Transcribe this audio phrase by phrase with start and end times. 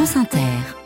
[0.00, 0.79] France Inter.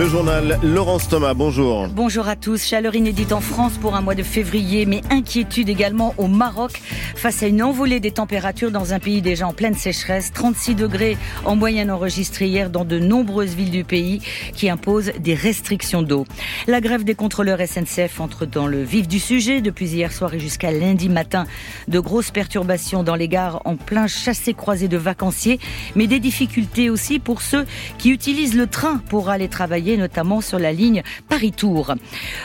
[0.00, 1.86] Le journal Laurence Thomas, bonjour.
[1.88, 2.64] Bonjour à tous.
[2.64, 6.80] Chaleur inédite en France pour un mois de février, mais inquiétude également au Maroc
[7.16, 10.32] face à une envolée des températures dans un pays déjà en pleine sécheresse.
[10.32, 14.22] 36 degrés en moyenne enregistrés hier dans de nombreuses villes du pays
[14.54, 16.24] qui imposent des restrictions d'eau.
[16.66, 20.40] La grève des contrôleurs SNCF entre dans le vif du sujet depuis hier soir et
[20.40, 21.44] jusqu'à lundi matin.
[21.88, 25.60] De grosses perturbations dans les gares en plein chassé-croisé de vacanciers,
[25.94, 27.66] mais des difficultés aussi pour ceux
[27.98, 31.94] qui utilisent le train pour aller travailler notamment sur la ligne Paris-Tours.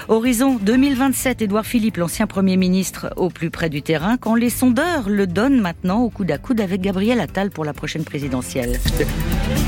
[0.08, 5.10] Horizon 2027, Édouard Philippe, l'ancien Premier ministre, au plus près du terrain, quand les sondeurs
[5.10, 8.80] le donnent maintenant au coude à coude avec Gabriel Attal pour la prochaine présidentielle.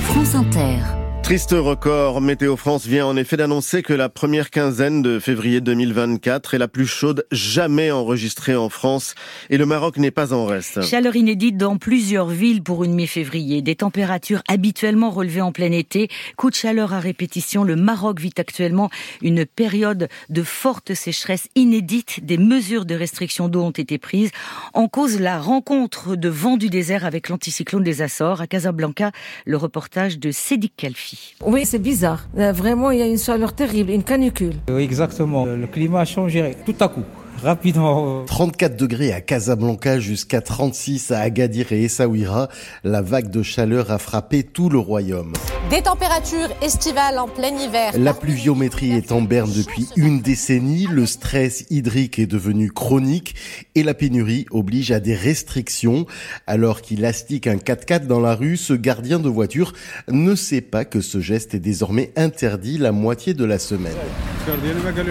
[0.03, 1.06] France Inter.
[1.27, 6.53] Triste record, Météo France vient en effet d'annoncer que la première quinzaine de février 2024
[6.53, 9.13] est la plus chaude jamais enregistrée en France
[9.49, 10.81] et le Maroc n'est pas en reste.
[10.83, 13.61] Chaleur inédite dans plusieurs villes pour une mi-février.
[13.61, 16.07] Des températures habituellement relevées en plein été.
[16.37, 17.65] Coup de chaleur à répétition.
[17.65, 18.89] Le Maroc vit actuellement
[19.21, 22.23] une période de forte sécheresse inédite.
[22.23, 24.31] Des mesures de restriction d'eau ont été prises.
[24.73, 28.39] En cause, la rencontre de vent du désert avec l'anticyclone des Açores.
[28.39, 29.11] À Casablanca,
[29.45, 31.16] le reportage de Sédic Kalfi.
[31.45, 32.27] Oui, c'est bizarre.
[32.37, 34.55] Euh, vraiment, il y a une chaleur terrible, une canicule.
[34.69, 35.45] Oui, exactement.
[35.45, 37.03] Le climat a changé tout à coup
[37.43, 38.25] rapidement.
[38.25, 42.49] 34 degrés à Casablanca jusqu'à 36 à Agadir et Essaouira.
[42.83, 45.33] La vague de chaleur a frappé tout le royaume.
[45.69, 47.91] Des températures estivales en plein hiver.
[47.97, 50.87] La pluviométrie est en berne depuis une décennie.
[50.89, 53.35] Le stress hydrique est devenu chronique
[53.75, 56.05] et la pénurie oblige à des restrictions.
[56.47, 59.73] Alors qu'il astique un 4x4 dans la rue, ce gardien de voiture
[60.07, 63.95] ne sait pas que ce geste est désormais interdit la moitié de la semaine.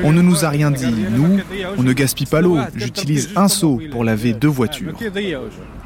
[0.04, 0.94] On ne nous a rien dit.
[1.10, 1.38] Nous,
[1.76, 2.56] on ne gaspille pas l'eau.
[2.74, 4.94] J'utilise un seau pour laver deux voitures.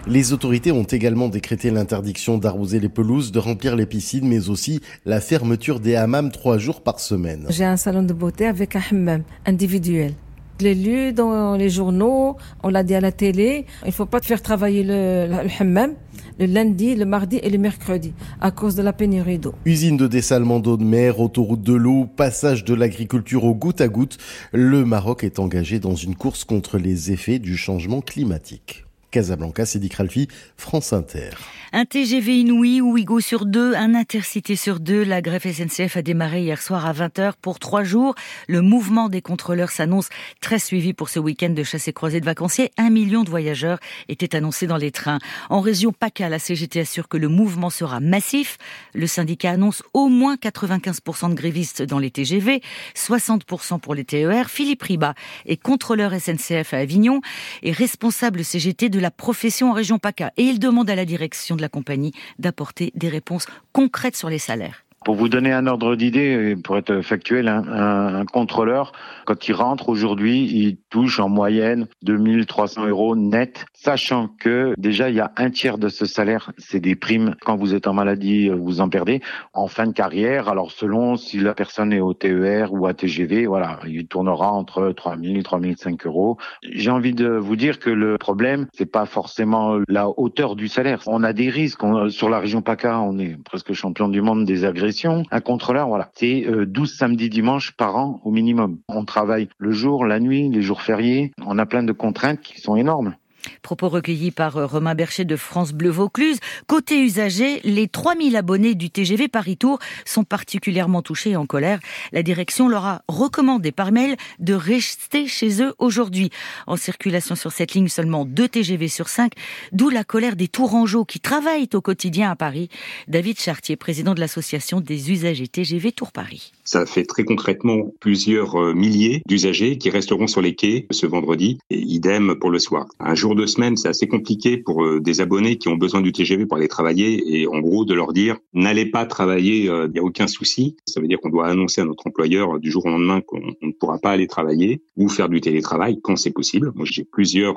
[0.07, 4.81] Les autorités ont également décrété l'interdiction d'arroser les pelouses, de remplir les piscines, mais aussi
[5.05, 7.47] la fermeture des hammams trois jours par semaine.
[7.51, 10.15] J'ai un salon de beauté avec un hammam individuel.
[10.61, 13.65] Je l'ai lu dans les journaux, on l'a dit à la télé.
[13.83, 15.93] Il ne faut pas faire travailler le, le hammam
[16.41, 19.55] le lundi, le mardi et le mercredi à cause de la pénurie d'eau.
[19.67, 23.89] Usine de dessalement d'eau de mer, autoroute de l'eau, passage de l'agriculture au goutte à
[23.89, 24.17] goutte,
[24.53, 28.87] le Maroc est engagé dans une course contre les effets du changement climatique.
[29.11, 31.31] Casablanca, Cédric Ralfi, France Inter.
[31.73, 35.05] Un TGV inouï, Ouigo sur deux, un intercité sur deux.
[35.05, 38.17] La grève SNCF a démarré hier soir à 20h pour trois jours.
[38.49, 40.09] Le mouvement des contrôleurs s'annonce
[40.41, 42.73] très suivi pour ce week-end de chasse et croisée de vacanciers.
[42.77, 43.79] Un million de voyageurs
[44.09, 45.21] étaient annoncés dans les trains.
[45.49, 48.59] En région PACA, la CGT assure que le mouvement sera massif.
[48.93, 52.63] Le syndicat annonce au moins 95% de grévistes dans les TGV,
[52.97, 54.51] 60% pour les TER.
[54.51, 55.15] Philippe Riba
[55.47, 57.21] est contrôleur SNCF à Avignon
[57.63, 60.33] et responsable CGT de la profession en région PACA.
[60.37, 64.85] Et il demande à la direction la compagnie d'apporter des réponses concrètes sur les salaires.
[65.05, 68.93] Pour vous donner un ordre d'idée, pour être factuel, un, un, contrôleur,
[69.25, 75.17] quand il rentre aujourd'hui, il touche en moyenne 2300 euros net, sachant que déjà il
[75.17, 77.35] y a un tiers de ce salaire, c'est des primes.
[77.43, 79.21] Quand vous êtes en maladie, vous en perdez.
[79.55, 83.47] En fin de carrière, alors selon si la personne est au TER ou à TGV,
[83.47, 86.37] voilà, il tournera entre 3000 et 3005 euros.
[86.63, 91.01] J'ai envie de vous dire que le problème, c'est pas forcément la hauteur du salaire.
[91.07, 91.81] On a des risques.
[92.09, 94.91] sur la région PACA, on est presque champion du monde des agressions
[95.31, 98.79] un contrôleur, voilà, c'est 12 euh, samedis dimanches par an au minimum.
[98.89, 101.33] On travaille le jour, la nuit, les jours fériés.
[101.45, 103.15] On a plein de contraintes qui sont énormes.
[103.63, 106.39] Propos recueillis par euh, Romain Bercher de France Bleu Vaucluse.
[106.67, 111.81] Côté usager, les 3000 abonnés du TGV Paris-Tour sont particulièrement touchés et en colère.
[112.13, 116.31] La direction leur a recommandé par mail de rester chez eux aujourd'hui.
[116.67, 119.33] En circulation sur cette ligne, seulement 2 TGV sur 5,
[119.73, 122.69] d'où la colère des Tourangeaux qui travaillent au quotidien à Paris.
[123.09, 126.53] David Chartier, président de l'association des usagers TGV Tour Paris.
[126.71, 131.59] Ça fait très concrètement plusieurs euh, milliers d'usagers qui resteront sur les quais ce vendredi
[131.69, 132.87] et idem pour le soir.
[133.01, 136.13] Un jour de semaine, c'est assez compliqué pour euh, des abonnés qui ont besoin du
[136.13, 139.89] TGV pour aller travailler et en gros de leur dire n'allez pas travailler, il euh,
[139.89, 140.77] n'y a aucun souci.
[140.87, 143.73] Ça veut dire qu'on doit annoncer à notre employeur du jour au lendemain qu'on ne
[143.73, 146.71] pourra pas aller travailler ou faire du télétravail quand c'est possible.
[146.77, 147.57] Moi, j'ai plusieurs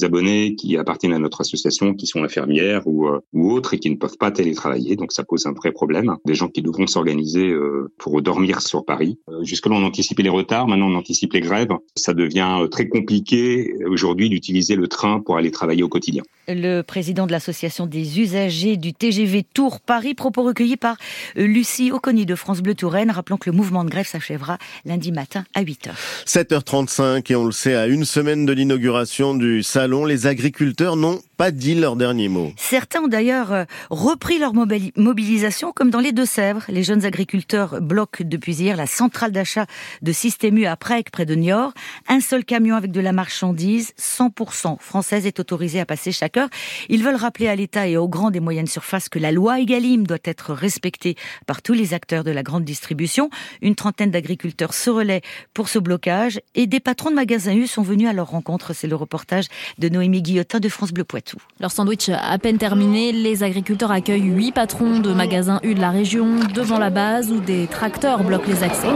[0.00, 3.96] abonnés qui appartiennent à notre association, qui sont infirmières ou, ou autres et qui ne
[3.96, 6.16] peuvent pas télétravailler, donc ça pose un vrai problème.
[6.24, 7.54] Des gens qui devront s'organiser
[7.98, 9.18] pour dormir sur Paris.
[9.42, 11.72] Jusque-là, on anticipait les retards, maintenant on anticipe les grèves.
[11.96, 16.22] Ça devient très compliqué aujourd'hui d'utiliser le train pour aller travailler au quotidien.
[16.46, 20.96] Le président de l'association des usagers du TGV Tours Paris, propos recueillis par
[21.38, 23.10] euh, Lucie Oconi de France Bleu Touraine.
[23.10, 25.92] Rappelons que le mouvement de grève s'achèvera lundi matin à 8h.
[26.26, 31.20] 7h35 et on le sait, à une semaine de l'inauguration du salon, les agriculteurs n'ont
[31.38, 32.52] pas dit leur dernier mot.
[32.56, 36.64] Certains ont d'ailleurs euh, repris leur mobilisation comme dans les Deux-Sèvres.
[36.68, 39.66] Les jeunes agriculteurs bloquent depuis hier la centrale d'achat
[40.02, 41.72] de Système U à Prague, près de Niort.
[42.08, 46.48] Un seul camion avec de la marchandise, 100% française, est autorisé à passer chaque heure.
[46.88, 50.06] Ils veulent rappeler à l'État et aux grandes et moyennes surfaces que la loi Egalim
[50.06, 53.30] doit être respectée par tous les acteurs de la grande distribution.
[53.62, 57.82] Une trentaine d'agriculteurs se relaient pour ce blocage et des patrons de magasins U sont
[57.82, 58.74] venus à leur rencontre.
[58.74, 59.46] C'est le reportage
[59.78, 61.36] de Noémie Guillotin de France Bleu Poitou.
[61.60, 65.90] Leur sandwich à peine terminé, les agriculteurs accueillent huit patrons de magasins U de la
[65.90, 68.88] région devant la base où des tracteurs bloquent les accès.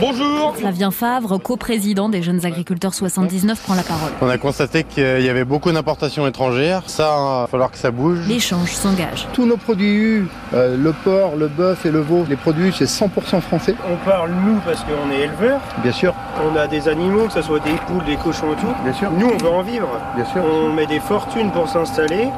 [0.00, 4.10] Bonjour Flavien Favre, coprésident des jeunes agriculteurs 79, prend la parole.
[4.20, 6.82] On a constaté qu'il y avait beaucoup d'importations étrangères.
[6.86, 8.18] Ça, il va falloir que ça bouge.
[8.28, 9.26] L'échange s'engage.
[9.32, 12.84] Tous nos produits U, euh, le porc, le bœuf et le veau, les produits c'est
[12.84, 13.74] 100% français.
[13.90, 15.60] On parle nous parce qu'on est éleveurs.
[15.82, 16.14] Bien sûr.
[16.44, 18.74] On a des animaux, que ce soit des poules, des cochons et tout.
[18.84, 19.10] Bien sûr.
[19.10, 19.88] Nous, on veut en vivre.
[20.14, 20.42] Bien sûr.
[20.44, 22.28] On met des fortunes pour s'installer.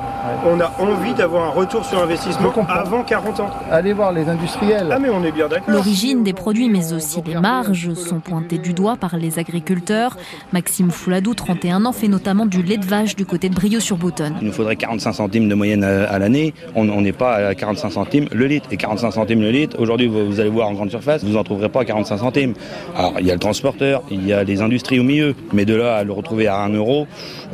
[0.47, 3.51] On a envie d'avoir un retour sur investissement avant 40 ans.
[3.71, 4.89] Allez voir les industriels.
[4.91, 5.69] Ah mais on est bien d'accord.
[5.69, 10.17] L'origine des produits mais aussi les marges sont pointées du doigt par les agriculteurs.
[10.53, 14.37] Maxime Fouladou, 31 ans, fait notamment du lait de vache du côté de Brieux-sur-Boutonne.
[14.41, 16.55] Il nous faudrait 45 centimes de moyenne à, l'année.
[16.75, 18.69] On n'est pas à 45 centimes le litre.
[18.71, 21.69] Et 45 centimes le litre, aujourd'hui vous allez voir en grande surface, vous n'en trouverez
[21.69, 22.55] pas à 45 centimes.
[22.97, 25.35] Alors il y a le transporteur, il y a les industries au milieu.
[25.53, 27.07] Mais de là à le retrouver à 1 euro,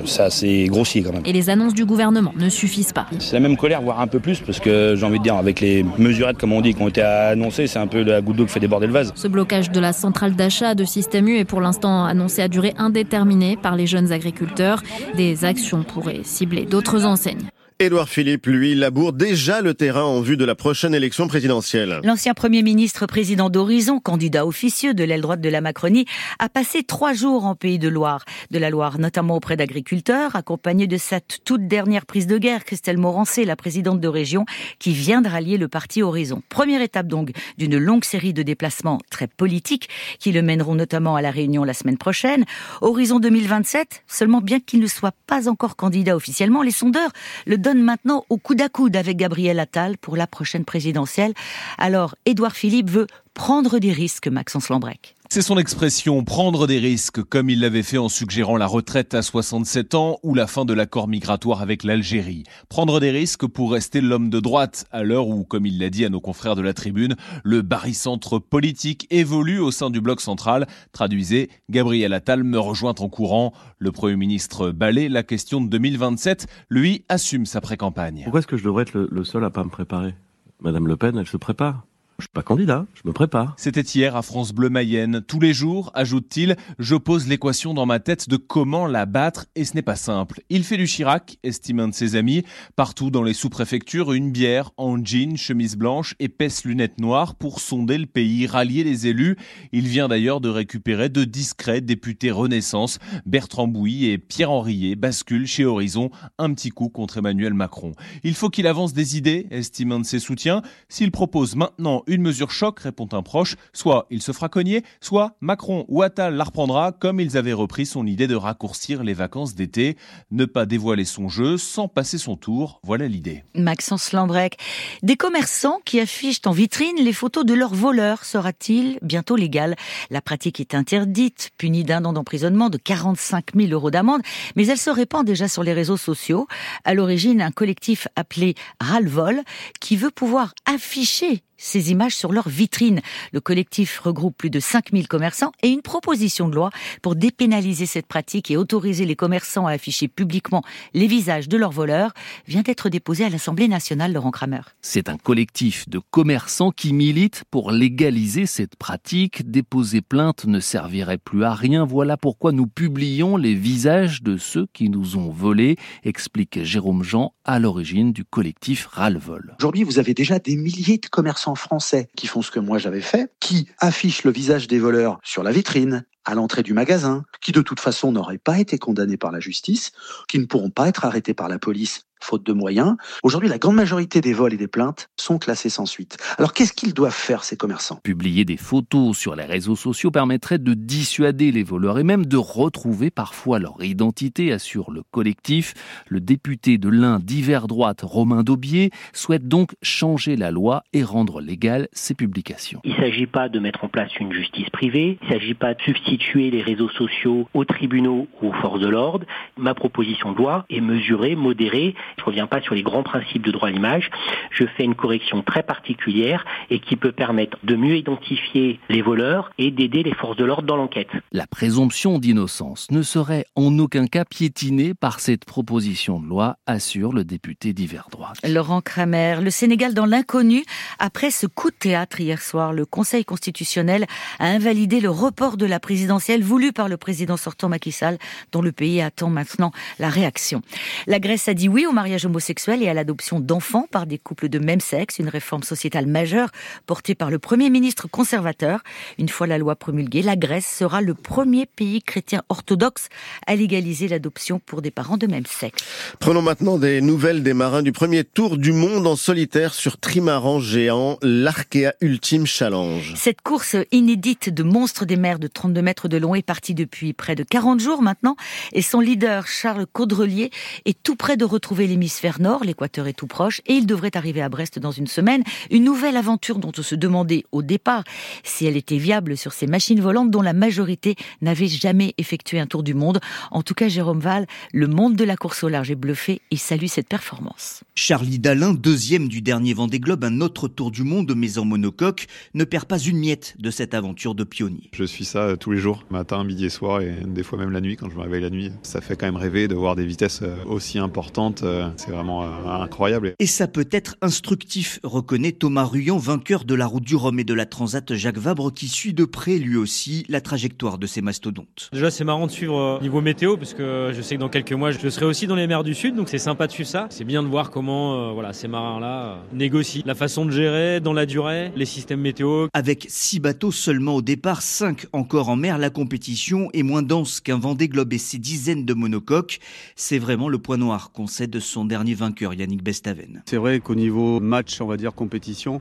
[0.04, 1.22] ça c'est grossier quand même.
[1.24, 3.06] Et les annonces du gouvernement ne suffisent pas.
[3.18, 5.60] C'est la même colère, voire un peu plus, parce que j'ai envie de dire, avec
[5.60, 8.46] les mesurettes, comme on dit, qui ont été annoncées, c'est un peu la goutte d'eau
[8.46, 9.12] qui fait déborder le vase.
[9.14, 12.72] Ce blocage de la centrale d'achat de Système U est pour l'instant annoncé à durée
[12.78, 14.82] indéterminée par les jeunes agriculteurs.
[15.14, 17.48] Des actions pourraient cibler d'autres enseignes.
[17.80, 21.98] Édouard Philippe, lui, laboure déjà le terrain en vue de la prochaine élection présidentielle.
[22.04, 26.06] L'ancien Premier ministre président d'Horizon, candidat officieux de l'aile droite de la Macronie,
[26.38, 30.86] a passé trois jours en Pays de Loire, de la Loire, notamment auprès d'agriculteurs, accompagné
[30.86, 34.44] de cette toute dernière prise de guerre, Christelle Morancé, la présidente de région,
[34.78, 36.44] qui vient de rallier le parti Horizon.
[36.50, 39.88] Première étape donc d'une longue série de déplacements très politiques
[40.20, 42.44] qui le mèneront notamment à la Réunion la semaine prochaine.
[42.82, 47.10] Horizon 2027, seulement bien qu'il ne soit pas encore candidat officiellement, les sondeurs
[47.46, 51.32] le donne maintenant au coude à coude avec Gabriel Attal pour la prochaine présidentielle.
[51.78, 55.16] Alors, Édouard Philippe veut prendre des risques, Maxence Lambrec.
[55.34, 59.22] C'est son expression, prendre des risques, comme il l'avait fait en suggérant la retraite à
[59.22, 62.44] 67 ans ou la fin de l'accord migratoire avec l'Algérie.
[62.68, 66.04] Prendre des risques pour rester l'homme de droite, à l'heure où, comme il l'a dit
[66.04, 70.68] à nos confrères de la tribune, le barycentre politique évolue au sein du bloc central.
[70.92, 73.52] Traduisez, Gabriel Attal me rejoint en courant.
[73.80, 76.46] Le Premier ministre balaye la question de 2027.
[76.70, 78.20] Lui assume sa pré-campagne.
[78.22, 80.14] Pourquoi est-ce que je devrais être le, le seul à pas me préparer?
[80.60, 81.82] Madame Le Pen, elle se prépare.
[82.18, 83.54] Je suis pas candidat, je me prépare.
[83.56, 85.20] C'était hier à France Bleu Mayenne.
[85.26, 89.64] Tous les jours, ajoute-t-il, je pose l'équation dans ma tête de comment la battre et
[89.64, 90.40] ce n'est pas simple.
[90.48, 92.44] Il fait du Chirac, estime un de ses amis.
[92.76, 97.98] Partout dans les sous-préfectures, une bière en jean, chemise blanche, épaisse lunettes noires pour sonder
[97.98, 99.36] le pays, rallier les élus.
[99.72, 103.00] Il vient d'ailleurs de récupérer de discrets députés Renaissance.
[103.26, 107.90] Bertrand Bouilly et Pierre Henriet basculent chez Horizon un petit coup contre Emmanuel Macron.
[108.22, 110.62] Il faut qu'il avance des idées, estime un de ses soutiens.
[110.88, 113.56] S'il propose maintenant une mesure choc, répond un proche.
[113.72, 117.86] Soit il se fera cogner, soit Macron ou Attal la reprendra, comme ils avaient repris
[117.86, 119.96] son idée de raccourcir les vacances d'été.
[120.30, 123.44] Ne pas dévoiler son jeu sans passer son tour, voilà l'idée.
[123.54, 124.58] Maxence Lambrec.
[125.02, 129.76] Des commerçants qui affichent en vitrine les photos de leurs voleurs sera-t-il bientôt légal?
[130.10, 134.22] La pratique est interdite, punie d'un an d'emprisonnement, de 45 000 euros d'amende,
[134.56, 136.46] mais elle se répand déjà sur les réseaux sociaux.
[136.84, 139.42] À l'origine, un collectif appelé Ralvol
[139.80, 143.00] qui veut pouvoir afficher ces images sur leur vitrine.
[143.32, 146.70] Le collectif regroupe plus de 5000 commerçants et une proposition de loi
[147.02, 151.70] pour dépénaliser cette pratique et autoriser les commerçants à afficher publiquement les visages de leurs
[151.70, 152.12] voleurs
[152.46, 154.60] vient d'être déposée à l'Assemblée nationale, Laurent Kramer.
[154.82, 159.50] C'est un collectif de commerçants qui milite pour légaliser cette pratique.
[159.50, 161.84] Déposer plainte ne servirait plus à rien.
[161.84, 167.32] Voilà pourquoi nous publions les visages de ceux qui nous ont volés, explique Jérôme Jean
[167.44, 169.54] à l'origine du collectif Ralvol.
[169.58, 173.00] Aujourd'hui, vous avez déjà des milliers de commerçants français qui font ce que moi j'avais
[173.00, 177.52] fait, qui affichent le visage des voleurs sur la vitrine, à l'entrée du magasin, qui
[177.52, 179.92] de toute façon n'auraient pas été condamnés par la justice,
[180.28, 182.96] qui ne pourront pas être arrêtés par la police faute de moyens.
[183.22, 186.16] Aujourd'hui, la grande majorité des vols et des plaintes sont classés sans suite.
[186.38, 188.00] Alors qu'est-ce qu'ils doivent faire, ces commerçants?
[188.02, 192.36] Publier des photos sur les réseaux sociaux permettrait de dissuader les voleurs et même de
[192.36, 195.74] retrouver parfois leur identité, assure le collectif.
[196.08, 201.40] Le député de l'Ain d'hiver droite, Romain Daubier, souhaite donc changer la loi et rendre
[201.40, 202.80] légales ces publications.
[202.84, 205.74] Il ne s'agit pas de mettre en place une justice privée, il ne s'agit pas
[205.74, 209.26] de substituer les réseaux sociaux aux tribunaux ou aux forces de l'ordre.
[209.56, 211.94] Ma proposition de loi est mesurée, modérée.
[212.16, 214.10] Je ne reviens pas sur les grands principes de droit à l'image.
[214.50, 219.50] Je fais une correction très particulière et qui peut permettre de mieux identifier les voleurs
[219.58, 221.08] et d'aider les forces de l'ordre dans l'enquête.
[221.32, 227.12] La présomption d'innocence ne serait en aucun cas piétinée par cette proposition de loi, assure
[227.12, 228.38] le député d'hiver droite.
[228.46, 230.64] Laurent Kramer, le Sénégal dans l'inconnu.
[230.98, 234.06] Après ce coup de théâtre hier soir, le Conseil constitutionnel
[234.38, 238.18] a invalidé le report de la présidentielle voulu par le président sortant Macky Sall,
[238.52, 240.62] dont le pays attend maintenant la réaction.
[241.06, 244.48] La Grèce a dit oui au mariage homosexuel et à l'adoption d'enfants par des couples
[244.48, 246.50] de même sexe, une réforme sociétale majeure
[246.86, 248.80] portée par le Premier ministre conservateur.
[249.18, 253.08] Une fois la loi promulguée, la Grèce sera le premier pays chrétien orthodoxe
[253.46, 255.82] à légaliser l'adoption pour des parents de même sexe.
[256.18, 260.60] Prenons maintenant des nouvelles des marins du premier tour du monde en solitaire sur trimaran
[260.60, 263.14] géant, l'Arkea Ultime Challenge.
[263.16, 267.12] Cette course inédite de monstres des mers de 32 mètres de long est partie depuis
[267.12, 268.36] près de 40 jours maintenant
[268.72, 270.50] et son leader Charles Caudrelier
[270.84, 274.42] est tout près de retrouver l'hémisphère nord, l'équateur est tout proche et il devrait arriver
[274.42, 275.44] à Brest dans une semaine.
[275.70, 278.02] Une nouvelle aventure dont on se demandait au départ
[278.42, 282.66] si elle était viable sur ces machines volantes dont la majorité n'avait jamais effectué un
[282.66, 283.20] tour du monde.
[283.52, 286.56] En tout cas, Jérôme Val, le monde de la course au large est bluffé et
[286.56, 287.84] salue cette performance.
[287.94, 292.26] Charlie Dalin, deuxième du dernier Vendée Globe, un autre tour du monde mais en monocoque,
[292.54, 294.90] ne perd pas une miette de cette aventure de pionnier.
[294.92, 297.70] Je suis ça euh, tous les jours, matin, midi et soir et des fois même
[297.70, 298.72] la nuit quand je me réveille la nuit.
[298.82, 301.62] Ça fait quand même rêver de voir des vitesses euh, aussi importantes.
[301.74, 303.34] Euh, c'est vraiment incroyable.
[303.38, 307.44] Et ça peut être instructif, reconnaît Thomas Ruyant, vainqueur de la route du Rhum et
[307.44, 311.20] de la Transat Jacques Vabre, qui suit de près lui aussi la trajectoire de ces
[311.20, 311.90] mastodontes.
[311.92, 314.90] Déjà, c'est marrant de suivre niveau météo parce que je sais que dans quelques mois,
[314.90, 317.06] je serai aussi dans les mers du Sud, donc c'est sympa de suivre ça.
[317.10, 321.26] C'est bien de voir comment voilà, ces marins-là négocient la façon de gérer dans la
[321.26, 322.68] durée les systèmes météo.
[322.72, 327.40] Avec six bateaux seulement au départ, cinq encore en mer, la compétition est moins dense
[327.40, 329.60] qu'un Vendée Globe et ses dizaines de monocoques.
[329.96, 333.42] C'est vraiment le point noir concède son dernier vainqueur, Yannick Bestaven.
[333.46, 335.80] C'est vrai qu'au niveau match, on va dire compétition,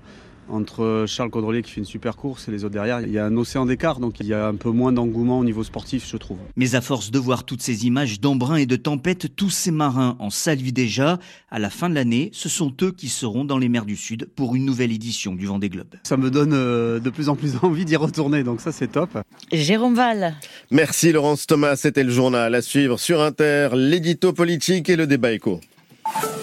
[0.50, 3.26] entre Charles Caudrelier qui fait une super course et les autres derrière, il y a
[3.26, 6.18] un océan d'écart, donc il y a un peu moins d'engouement au niveau sportif, je
[6.18, 6.38] trouve.
[6.56, 10.16] Mais à force de voir toutes ces images d'embrun et de tempête, tous ces marins
[10.20, 11.20] en saluent déjà.
[11.50, 14.28] À la fin de l'année, ce sont eux qui seront dans les mers du Sud
[14.36, 15.96] pour une nouvelle édition du Vendée Globe.
[16.04, 19.18] Ça me donne euh, de plus en plus envie d'y retourner, donc ça c'est top.
[19.52, 20.36] Jérôme Val.
[20.72, 25.32] Merci Laurence Thomas, c'était le journal à suivre sur Inter, l'édito politique et le débat
[25.32, 25.60] éco.
[26.14, 26.43] Bye.